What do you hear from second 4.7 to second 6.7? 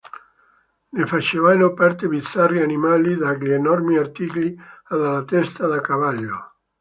dalla testa da cavallo.